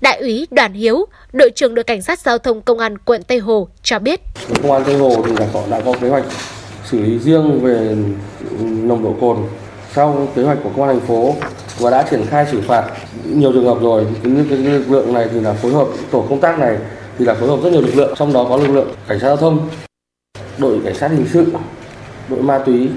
[0.00, 3.38] Đại úy Đoàn Hiếu, đội trưởng đội cảnh sát giao thông công an quận Tây
[3.38, 4.20] Hồ cho biết.
[4.62, 6.24] Công an Tây Hồ thì đã có, đã có kế hoạch
[6.92, 7.96] xử lý riêng về
[8.60, 9.36] nồng độ cồn
[9.94, 11.34] sau kế hoạch của công an thành phố
[11.78, 12.90] và đã triển khai xử phạt
[13.24, 16.40] nhiều trường hợp rồi những cái lực lượng này thì là phối hợp tổ công
[16.40, 16.78] tác này
[17.18, 19.26] thì là phối hợp rất nhiều lực lượng trong đó có lực lượng cảnh sát
[19.26, 19.68] giao thông
[20.58, 21.46] đội cảnh sát hình sự
[22.28, 22.88] đội ma túy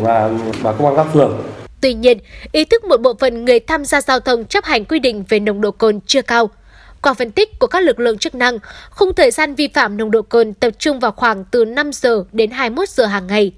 [0.00, 0.30] và
[0.62, 1.42] và công an các phường
[1.80, 2.18] Tuy nhiên,
[2.52, 5.40] ý thức một bộ phận người tham gia giao thông chấp hành quy định về
[5.40, 6.50] nồng độ cồn chưa cao.
[7.02, 8.58] Qua phân tích của các lực lượng chức năng,
[8.90, 12.24] khung thời gian vi phạm nồng độ cồn tập trung vào khoảng từ 5 giờ
[12.32, 13.52] đến 21 giờ hàng ngày.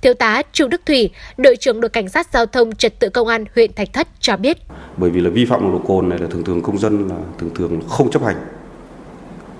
[0.00, 3.28] Thiếu tá Chu Đức Thủy, đội trưởng đội cảnh sát giao thông trật tự công
[3.28, 4.58] an huyện Thạch Thất cho biết.
[4.96, 7.16] Bởi vì là vi phạm nồng độ cồn này là thường thường công dân là
[7.38, 8.36] thường thường không chấp hành.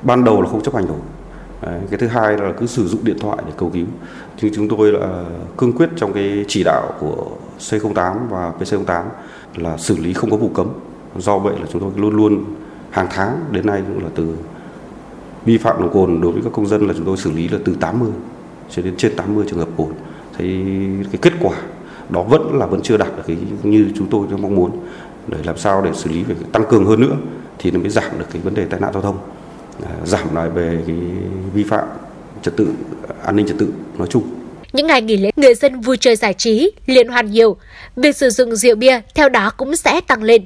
[0.03, 0.99] Ban đầu là không chấp hành rồi.
[1.63, 3.87] Đấy, cái thứ hai là cứ sử dụng điện thoại để cầu cứu.
[4.43, 5.25] Nhưng chúng tôi là
[5.57, 7.27] cương quyết trong cái chỉ đạo của
[7.59, 9.05] C08 và PC08
[9.57, 10.69] là xử lý không có vụ cấm.
[11.17, 12.45] Do vậy là chúng tôi luôn luôn
[12.91, 14.37] hàng tháng đến nay cũng là từ
[15.45, 17.49] vi phạm nồng độ cồn đối với các công dân là chúng tôi xử lý
[17.49, 18.11] là từ 80
[18.71, 19.89] cho đến trên 80 trường hợp cồn.
[20.39, 20.65] Thấy
[21.13, 21.57] cái kết quả
[22.09, 24.71] đó vẫn là vẫn chưa đạt được cái như chúng tôi mong muốn
[25.27, 27.17] để làm sao để xử lý về tăng cường hơn nữa
[27.59, 29.19] thì nó mới giảm được cái vấn đề tai nạn giao thông
[29.85, 30.97] à, giảm lại về cái
[31.55, 31.85] vi phạm
[32.43, 32.69] trật tự
[33.25, 34.23] an ninh trật tự nói chung
[34.73, 37.57] những ngày nghỉ lễ, người dân vui chơi giải trí, liên hoan nhiều.
[37.97, 40.45] Việc sử dụng rượu bia theo đó cũng sẽ tăng lên.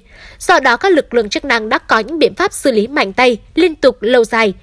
[0.48, 3.12] Do đó, các lực lượng chức năng đã có những biện pháp xử lý mạnh
[3.12, 4.54] tay, liên tục, lâu dài.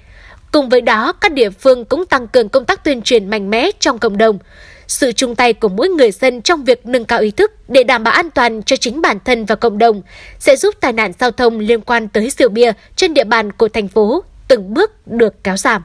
[0.52, 3.70] Cùng với đó, các địa phương cũng tăng cường công tác tuyên truyền mạnh mẽ
[3.80, 4.38] trong cộng đồng.
[4.86, 8.04] Sự chung tay của mỗi người dân trong việc nâng cao ý thức để đảm
[8.04, 10.02] bảo an toàn cho chính bản thân và cộng đồng
[10.38, 13.68] sẽ giúp tai nạn giao thông liên quan tới rượu bia trên địa bàn của
[13.68, 15.82] thành phố từng bước được kéo giảm.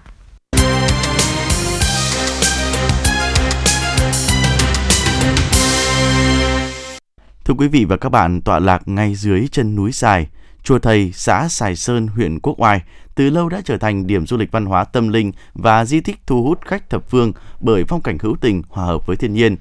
[7.46, 10.28] Thưa quý vị và các bạn, tọa lạc ngay dưới chân núi Sài,
[10.64, 12.82] chùa Thầy, xã Sài Sơn, huyện Quốc Oai
[13.16, 16.20] từ lâu đã trở thành điểm du lịch văn hóa tâm linh và di tích
[16.28, 19.56] thu hút khách thập phương bởi phong cảnh hữu tình hòa hợp với thiên nhiên.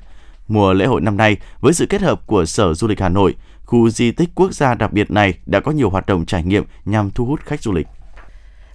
[0.48, 3.34] Mùa lễ hội năm nay, với sự kết hợp của Sở Du lịch Hà Nội,
[3.64, 6.64] khu di tích quốc gia đặc biệt này đã có nhiều hoạt động trải nghiệm
[6.84, 7.86] nhằm thu hút khách du lịch.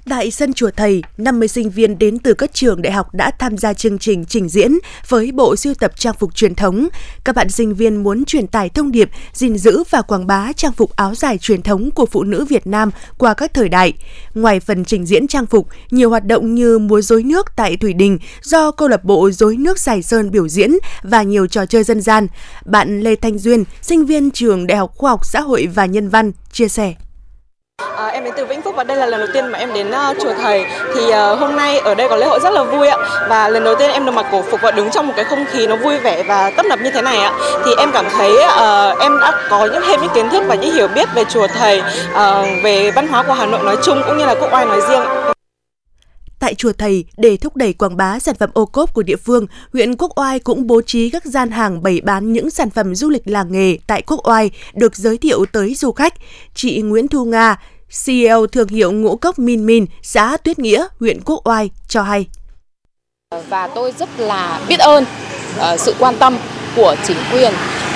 [0.09, 3.57] Tại sân chùa Thầy, 50 sinh viên đến từ các trường đại học đã tham
[3.57, 4.71] gia chương trình trình diễn
[5.07, 6.87] với bộ sưu tập trang phục truyền thống.
[7.23, 10.71] Các bạn sinh viên muốn truyền tải thông điệp, gìn giữ và quảng bá trang
[10.71, 13.93] phục áo dài truyền thống của phụ nữ Việt Nam qua các thời đại.
[14.35, 17.93] Ngoài phần trình diễn trang phục, nhiều hoạt động như múa rối nước tại Thủy
[17.93, 20.71] Đình do câu lạc bộ rối nước Sài Sơn biểu diễn
[21.03, 22.27] và nhiều trò chơi dân gian.
[22.65, 26.09] Bạn Lê Thanh Duyên, sinh viên trường Đại học Khoa học Xã hội và Nhân
[26.09, 26.95] văn, chia sẻ.
[27.97, 29.91] À, em đến từ Vĩnh Phúc và đây là lần đầu tiên mà em đến
[29.91, 30.65] uh, chùa thầy.
[30.95, 32.97] Thì uh, hôm nay ở đây có lễ hội rất là vui ạ.
[33.29, 35.45] Và lần đầu tiên em được mặc cổ phục và đứng trong một cái không
[35.51, 37.31] khí nó vui vẻ và tấp nập như thế này ạ.
[37.65, 40.73] Thì em cảm thấy uh, em đã có những thêm những kiến thức và những
[40.73, 41.81] hiểu biết về chùa thầy
[42.13, 44.81] uh, về văn hóa của Hà Nội nói chung cũng như là Quốc Oai nói
[44.89, 45.28] riêng.
[46.39, 49.47] Tại chùa Thầy, để thúc đẩy quảng bá sản phẩm ô cốp của địa phương,
[49.73, 53.09] huyện Quốc Oai cũng bố trí các gian hàng bày bán những sản phẩm du
[53.09, 56.13] lịch làng nghề tại Quốc Oai được giới thiệu tới du khách.
[56.55, 57.59] Chị Nguyễn Thu Nga,
[58.05, 62.27] CEO thương hiệu ngũ cốc Min Min, xã Tuyết Nghĩa, huyện Quốc Oai cho hay.
[63.49, 65.05] Và tôi rất là biết ơn
[65.57, 66.37] ờ, sự quan tâm
[66.75, 67.53] của chính quyền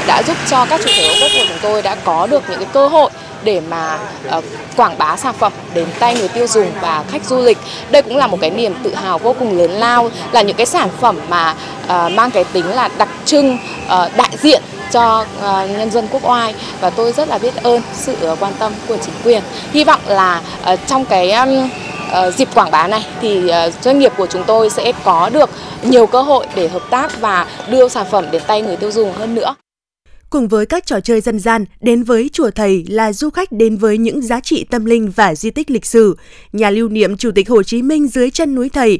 [0.08, 2.60] đã giúp cho các chủ thể ô cốp của chúng tôi đã có được những
[2.60, 3.12] cái cơ hội
[3.44, 4.00] để mà
[4.38, 4.44] uh,
[4.76, 7.58] quảng bá sản phẩm đến tay người tiêu dùng và khách du lịch.
[7.92, 10.66] Đây cũng là một cái niềm tự hào vô cùng lớn lao là những cái
[10.66, 15.26] sản phẩm mà uh, mang cái tính là đặc trưng uh, đại diện cho
[15.78, 19.14] nhân dân quốc oai và tôi rất là biết ơn sự quan tâm của chính
[19.24, 19.44] quyền.
[19.72, 20.42] Hy vọng là
[20.88, 21.34] trong cái
[22.38, 23.52] dịp quảng bá này thì
[23.82, 25.50] doanh nghiệp của chúng tôi sẽ có được
[25.82, 29.14] nhiều cơ hội để hợp tác và đưa sản phẩm đến tay người tiêu dùng
[29.14, 29.56] hơn nữa.
[30.34, 33.78] Cùng với các trò chơi dân gian, đến với chùa Thầy là du khách đến
[33.78, 36.16] với những giá trị tâm linh và di tích lịch sử.
[36.54, 39.00] Nhà lưu niệm Chủ tịch Hồ Chí Minh dưới chân núi Thầy,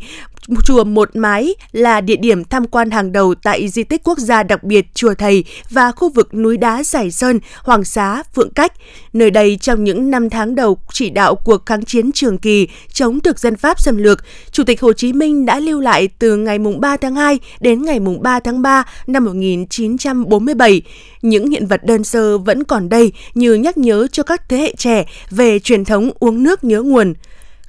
[0.66, 4.44] chùa Một Mái là địa điểm tham quan hàng đầu tại di tích quốc gia
[4.44, 8.74] đặc biệt Chùa Thầy và khu vực núi đá Giải Sơn, Hoàng Xá, Phượng Cách.
[9.14, 13.20] Nơi đây trong những năm tháng đầu chỉ đạo cuộc kháng chiến trường kỳ chống
[13.20, 14.20] thực dân Pháp xâm lược,
[14.52, 18.00] Chủ tịch Hồ Chí Minh đã lưu lại từ ngày 3 tháng 2 đến ngày
[18.22, 20.82] 3 tháng 3 năm 1947.
[21.22, 24.74] Những hiện vật đơn sơ vẫn còn đây như nhắc nhớ cho các thế hệ
[24.78, 27.14] trẻ về truyền thống uống nước nhớ nguồn.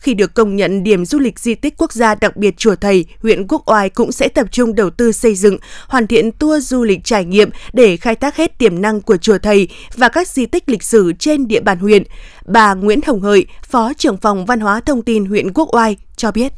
[0.04, 3.04] Khi được công nhận điểm du lịch di tích quốc gia đặc biệt Chùa Thầy,
[3.22, 5.56] huyện Quốc Oai cũng sẽ tập trung đầu tư xây dựng,
[5.88, 9.38] hoàn thiện tour du lịch trải nghiệm để khai thác hết tiềm năng của Chùa
[9.38, 12.02] Thầy và các di tích lịch sử trên địa bàn huyện.
[12.46, 16.30] Bà Nguyễn Hồng Hợi, Phó trưởng phòng Văn hóa Thông tin huyện Quốc Oai cho
[16.30, 16.52] biết.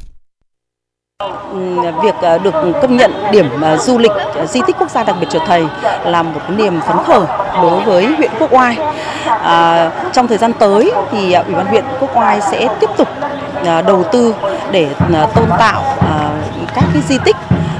[2.03, 5.17] Việc à, được công nhận điểm à, du lịch à, di tích quốc gia đặc
[5.21, 5.65] biệt chùa Thầy
[6.05, 7.27] là một niềm phấn khởi
[7.63, 8.77] đối với huyện Quốc Oai.
[9.25, 13.09] À, trong thời gian tới thì Ủy ban huyện Quốc Oai sẽ tiếp tục
[13.67, 14.35] À, đầu tư
[14.71, 16.31] để à, tôn tạo à,
[16.75, 17.37] các cái di tích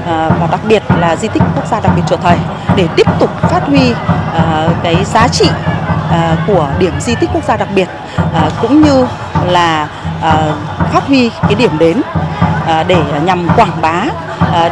[0.07, 2.37] và đặc biệt là di tích quốc gia đặc biệt chùa Thầy
[2.75, 3.93] để tiếp tục phát huy
[4.83, 5.49] cái giá trị
[6.47, 7.87] của điểm di tích quốc gia đặc biệt
[8.61, 9.07] cũng như
[9.47, 9.87] là
[10.91, 12.01] phát huy cái điểm đến
[12.87, 14.03] để nhằm quảng bá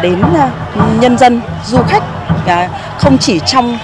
[0.01, 0.21] đến
[0.99, 2.04] nhân dân, du khách
[2.97, 3.78] không chỉ trong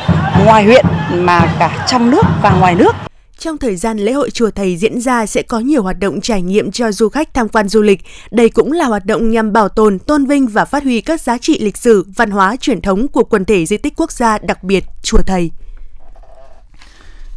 [0.46, 2.96] ngoài huyện mà cả trong nước và ngoài nước.
[3.42, 6.42] Trong thời gian lễ hội chùa Thầy diễn ra sẽ có nhiều hoạt động trải
[6.42, 8.02] nghiệm cho du khách tham quan du lịch.
[8.32, 11.38] Đây cũng là hoạt động nhằm bảo tồn, tôn vinh và phát huy các giá
[11.38, 14.64] trị lịch sử, văn hóa, truyền thống của quần thể di tích quốc gia đặc
[14.64, 15.52] biệt chùa Thầy.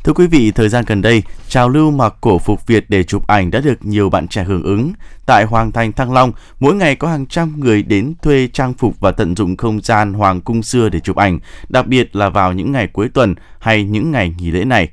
[0.05, 3.27] Thưa quý vị, thời gian gần đây, trào lưu mặc cổ phục Việt để chụp
[3.27, 4.93] ảnh đã được nhiều bạn trẻ hưởng ứng.
[5.27, 9.01] Tại Hoàng Thành Thăng Long, mỗi ngày có hàng trăm người đến thuê trang phục
[9.01, 11.39] và tận dụng không gian hoàng cung xưa để chụp ảnh,
[11.69, 14.89] đặc biệt là vào những ngày cuối tuần hay những ngày nghỉ lễ này.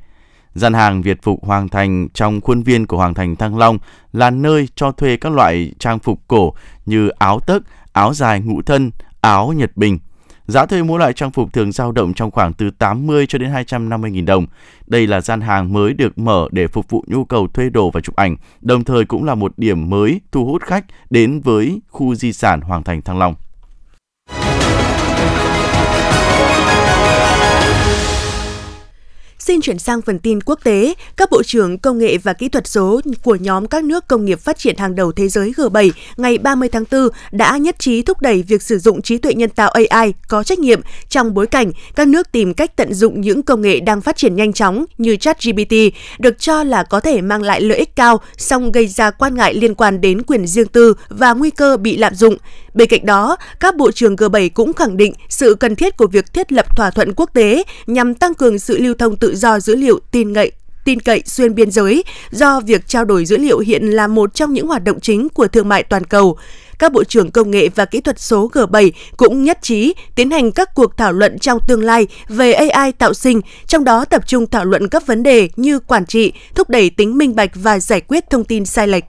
[0.54, 3.78] Gian hàng Việt Phục Hoàng Thành trong khuôn viên của Hoàng Thành Thăng Long
[4.14, 6.54] là nơi cho thuê các loại trang phục cổ
[6.86, 10.00] như áo tấc, áo dài ngũ thân, áo nhật bình–
[10.52, 13.50] Giá thuê mỗi loại trang phục thường dao động trong khoảng từ 80 cho đến
[13.50, 14.46] 250 000 đồng.
[14.88, 18.02] Đây là gian hàng mới được mở để phục vụ nhu cầu thuê đồ và
[18.02, 22.16] chụp ảnh, đồng thời cũng là một điểm mới thu hút khách đến với khu
[22.16, 23.36] di sản Hoàng Thành Thăng Long.
[29.46, 30.94] Xin chuyển sang phần tin quốc tế.
[31.18, 34.40] Các bộ trưởng công nghệ và kỹ thuật số của nhóm các nước công nghiệp
[34.40, 38.22] phát triển hàng đầu thế giới G7 ngày 30 tháng 4 đã nhất trí thúc
[38.22, 41.72] đẩy việc sử dụng trí tuệ nhân tạo AI có trách nhiệm trong bối cảnh
[41.96, 45.16] các nước tìm cách tận dụng những công nghệ đang phát triển nhanh chóng như
[45.16, 45.74] ChatGPT
[46.20, 49.54] được cho là có thể mang lại lợi ích cao song gây ra quan ngại
[49.54, 52.38] liên quan đến quyền riêng tư và nguy cơ bị lạm dụng.
[52.74, 56.34] Bên cạnh đó, các bộ trưởng G7 cũng khẳng định sự cần thiết của việc
[56.34, 59.76] thiết lập thỏa thuận quốc tế nhằm tăng cường sự lưu thông tự do dữ
[59.76, 60.52] liệu tin cậy
[60.86, 64.54] tin cậy xuyên biên giới do việc trao đổi dữ liệu hiện là một trong
[64.54, 66.38] những hoạt động chính của thương mại toàn cầu.
[66.80, 70.52] Các bộ trưởng công nghệ và kỹ thuật số G7 cũng nhất trí tiến hành
[70.52, 74.48] các cuộc thảo luận trong tương lai về AI tạo sinh, trong đó tập trung
[74.48, 78.02] thảo luận các vấn đề như quản trị, thúc đẩy tính minh bạch và giải
[78.02, 79.04] quyết thông tin sai lệch.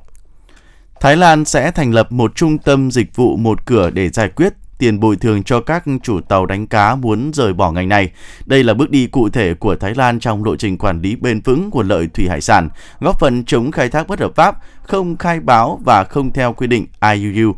[1.00, 4.52] Thái Lan sẽ thành lập một trung tâm dịch vụ một cửa để giải quyết
[4.83, 8.11] tiền bồi thường cho các chủ tàu đánh cá muốn rời bỏ ngành này.
[8.47, 11.40] Đây là bước đi cụ thể của Thái Lan trong lộ trình quản lý bền
[11.40, 12.68] vững nguồn lợi thủy hải sản,
[13.01, 16.66] góp phần chống khai thác bất hợp pháp, không khai báo và không theo quy
[16.66, 17.55] định IUU.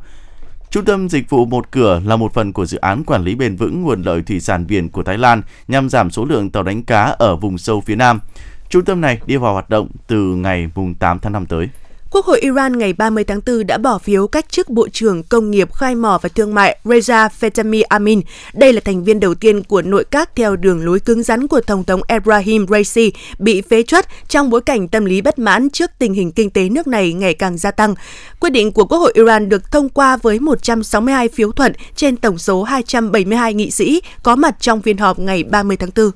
[0.70, 3.56] Trung tâm dịch vụ một cửa là một phần của dự án quản lý bền
[3.56, 6.82] vững nguồn lợi thủy sản biển của Thái Lan nhằm giảm số lượng tàu đánh
[6.82, 8.20] cá ở vùng sâu phía Nam.
[8.68, 11.68] Trung tâm này đi vào hoạt động từ ngày 8 tháng 5 tới.
[12.14, 15.50] Quốc hội Iran ngày 30 tháng 4 đã bỏ phiếu cách chức Bộ trưởng Công
[15.50, 18.20] nghiệp Khai mỏ và Thương mại Reza Fetami Amin.
[18.52, 21.60] Đây là thành viên đầu tiên của nội các theo đường lối cứng rắn của
[21.60, 25.90] Tổng thống Ebrahim Raisi bị phế truất trong bối cảnh tâm lý bất mãn trước
[25.98, 27.94] tình hình kinh tế nước này ngày càng gia tăng.
[28.40, 32.38] Quyết định của Quốc hội Iran được thông qua với 162 phiếu thuận trên tổng
[32.38, 36.10] số 272 nghị sĩ có mặt trong phiên họp ngày 30 tháng 4.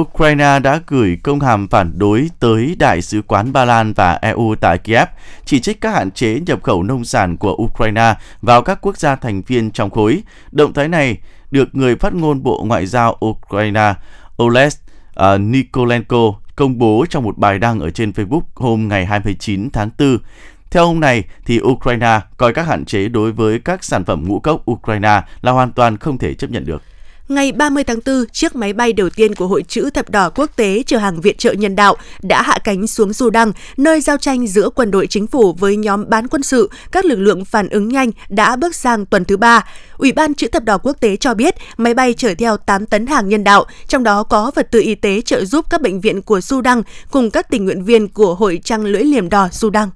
[0.00, 4.54] Ukraine đã gửi công hàm phản đối tới Đại sứ quán Ba Lan và EU
[4.60, 5.08] tại Kiev,
[5.44, 9.16] chỉ trích các hạn chế nhập khẩu nông sản của Ukraine vào các quốc gia
[9.16, 10.22] thành viên trong khối.
[10.52, 11.16] Động thái này
[11.50, 13.94] được người phát ngôn Bộ Ngoại giao Ukraine
[14.42, 19.06] Oles uh, à, Nikolenko công bố trong một bài đăng ở trên Facebook hôm ngày
[19.06, 20.18] 29 tháng 4.
[20.70, 24.40] Theo ông này, thì Ukraine coi các hạn chế đối với các sản phẩm ngũ
[24.40, 26.82] cốc Ukraine là hoàn toàn không thể chấp nhận được.
[27.28, 30.50] Ngày 30 tháng 4, chiếc máy bay đầu tiên của Hội chữ Thập đỏ quốc
[30.56, 34.46] tế chở hàng viện trợ nhân đạo đã hạ cánh xuống Sudan, nơi giao tranh
[34.46, 37.88] giữa quân đội chính phủ với nhóm bán quân sự, các lực lượng phản ứng
[37.88, 39.64] nhanh đã bước sang tuần thứ ba.
[39.96, 43.06] Ủy ban chữ thập đỏ quốc tế cho biết máy bay chở theo 8 tấn
[43.06, 46.22] hàng nhân đạo, trong đó có vật tư y tế trợ giúp các bệnh viện
[46.22, 49.88] của Sudan cùng các tình nguyện viên của Hội trăng lưỡi liềm đỏ Sudan.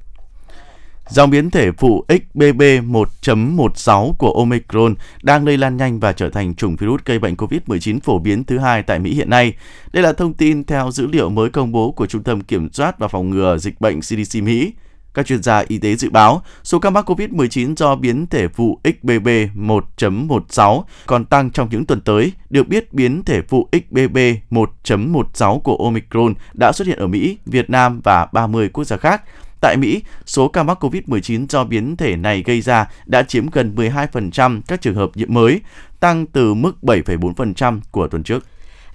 [1.11, 6.55] Dòng biến thể phụ XBB 1.16 của Omicron đang lây lan nhanh và trở thành
[6.55, 9.53] chủng virus gây bệnh COVID-19 phổ biến thứ hai tại Mỹ hiện nay.
[9.93, 12.99] Đây là thông tin theo dữ liệu mới công bố của Trung tâm Kiểm soát
[12.99, 14.73] và Phòng ngừa Dịch bệnh CDC Mỹ.
[15.15, 18.81] Các chuyên gia y tế dự báo số ca mắc COVID-19 do biến thể phụ
[18.85, 22.33] XBB 1.16 còn tăng trong những tuần tới.
[22.51, 24.19] Được biết, biến thể phụ XBB
[24.51, 29.23] 1.16 của Omicron đã xuất hiện ở Mỹ, Việt Nam và 30 quốc gia khác.
[29.61, 33.75] Tại Mỹ, số ca mắc COVID-19 do biến thể này gây ra đã chiếm gần
[33.75, 35.61] 12% các trường hợp nhiễm mới,
[36.01, 38.45] tăng từ mức 7,4% của tuần trước.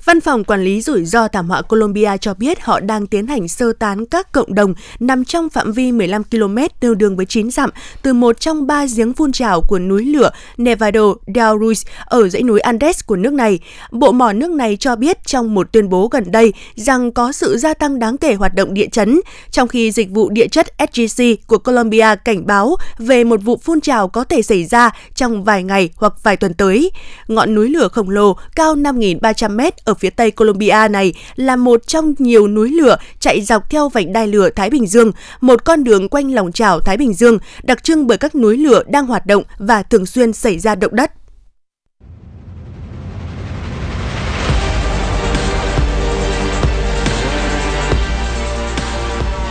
[0.06, 3.48] Văn phòng Quản lý rủi ro thảm họa Colombia cho biết họ đang tiến hành
[3.48, 7.52] sơ tán các cộng đồng nằm trong phạm vi 15 km tương đương với 9
[7.52, 7.70] dặm
[8.02, 12.44] từ một trong ba giếng phun trào của núi lửa Nevado del Ruiz ở dãy
[12.44, 13.60] núi Andes của nước này.
[13.92, 17.58] Bộ mỏ nước này cho biết trong một tuyên bố gần đây rằng có sự
[17.58, 19.20] gia tăng đáng kể hoạt động địa chấn,
[19.52, 23.82] trong khi dịch vụ địa chất SGC của Colombia cảnh báo về một vụ phun
[23.82, 26.92] trào có thể xảy ra trong vài ngày hoặc vài tuần tới.
[27.28, 31.88] Ngọn núi lửa khổng lồ cao 5.300 m ở phía tây Colombia này là một
[31.88, 35.84] trong nhiều núi lửa chạy dọc theo vành đai lửa Thái Bình Dương, một con
[35.84, 39.26] đường quanh lòng chảo Thái Bình Dương, đặc trưng bởi các núi lửa đang hoạt
[39.26, 41.12] động và thường xuyên xảy ra động đất.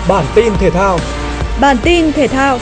[0.09, 0.98] Bản tin thể thao
[1.61, 2.59] Bản tin thể thao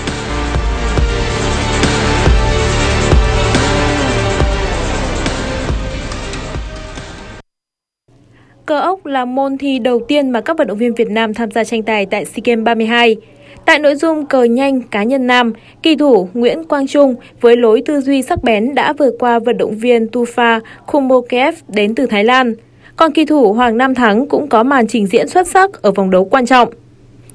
[8.71, 11.51] Cờ ốc là môn thi đầu tiên mà các vận động viên Việt Nam tham
[11.51, 13.17] gia tranh tài tại SEA Games 32.
[13.65, 15.53] Tại nội dung cờ nhanh cá nhân nam,
[15.83, 19.59] kỳ thủ Nguyễn Quang Trung với lối tư duy sắc bén đã vượt qua vận
[19.59, 22.55] động viên Tufa Kumokev đến từ Thái Lan.
[22.97, 26.11] Còn kỳ thủ Hoàng Nam Thắng cũng có màn trình diễn xuất sắc ở vòng
[26.11, 26.69] đấu quan trọng.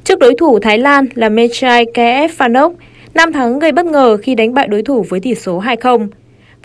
[0.03, 2.73] Trước đối thủ Thái Lan là Mechai KF Phanok,
[3.13, 6.07] Nam Thắng gây bất ngờ khi đánh bại đối thủ với tỷ số 2-0.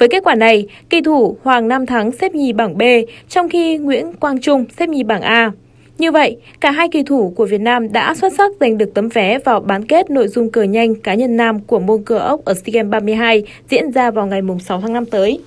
[0.01, 2.83] Với kết quả này, kỳ thủ Hoàng Nam Thắng xếp nhì bảng B,
[3.29, 5.53] trong khi Nguyễn Quang Trung xếp nhì bảng A.
[5.99, 9.09] Như vậy, cả hai kỳ thủ của Việt Nam đã xuất sắc giành được tấm
[9.09, 12.45] vé vào bán kết nội dung cờ nhanh cá nhân nam của môn cờ ốc
[12.45, 15.39] ở SEA Games 32 diễn ra vào ngày 6 tháng 5 tới.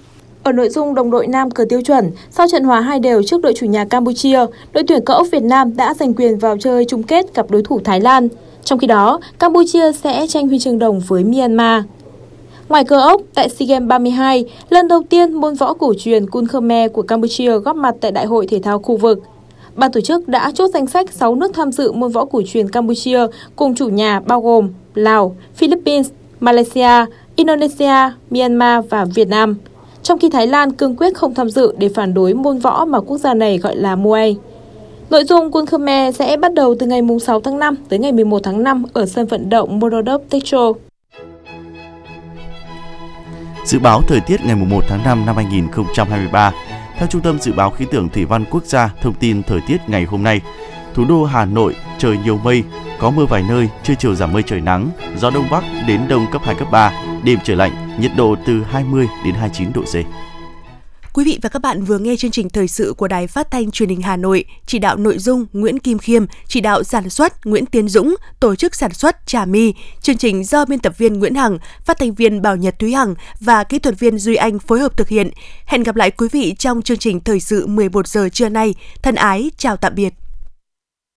[0.44, 3.42] Ở nội dung đồng đội nam cờ tiêu chuẩn, sau trận hòa hai đều trước
[3.42, 4.40] đội chủ nhà Campuchia,
[4.74, 7.64] đội tuyển cờ ốc Việt Nam đã giành quyền vào chơi chung kết gặp đối
[7.64, 8.28] thủ Thái Lan.
[8.64, 11.84] Trong khi đó, Campuchia sẽ tranh huy chương đồng với Myanmar.
[12.70, 16.48] Ngoài cờ ốc, tại SEA Games 32, lần đầu tiên môn võ cổ truyền Kun
[16.48, 19.20] Khmer của Campuchia góp mặt tại Đại hội Thể thao khu vực.
[19.76, 22.70] Ban tổ chức đã chốt danh sách 6 nước tham dự môn võ cổ truyền
[22.70, 23.20] Campuchia
[23.56, 29.56] cùng chủ nhà bao gồm Lào, Philippines, Malaysia, Indonesia, Myanmar và Việt Nam.
[30.04, 33.00] Trong khi Thái Lan cương quyết không tham dự để phản đối môn võ mà
[33.00, 34.36] quốc gia này gọi là Muay.
[35.10, 38.40] Nội dung Quân Khmer sẽ bắt đầu từ ngày 6 tháng 5 tới ngày 11
[38.44, 40.74] tháng 5 ở sân vận động Morodok Techo.
[43.66, 46.52] Dự báo thời tiết ngày 1 tháng 5 năm 2023
[46.98, 49.78] theo Trung tâm Dự báo Khí tượng Thủy văn Quốc gia thông tin thời tiết
[49.88, 50.42] ngày hôm nay,
[50.94, 52.64] thủ đô Hà Nội trời nhiều mây,
[53.00, 56.26] có mưa vài nơi, trưa chiều giảm mây trời nắng, gió đông bắc đến đông
[56.32, 56.92] cấp 2 cấp 3,
[57.24, 59.96] đêm trời lạnh, nhiệt độ từ 20 đến 29 độ C.
[61.14, 63.72] Quý vị và các bạn vừa nghe chương trình thời sự của Đài Phát thanh
[63.72, 67.46] Truyền hình Hà Nội, chỉ đạo nội dung Nguyễn Kim Khiêm, chỉ đạo sản xuất
[67.46, 69.74] Nguyễn Tiến Dũng, tổ chức sản xuất Trà My.
[70.02, 73.16] Chương trình do biên tập viên Nguyễn Hằng, phát thanh viên Bảo Nhật Thúy Hằng
[73.40, 75.30] và kỹ thuật viên Duy Anh phối hợp thực hiện.
[75.66, 78.74] Hẹn gặp lại quý vị trong chương trình thời sự 11 giờ trưa nay.
[79.02, 80.23] Thân ái chào tạm biệt.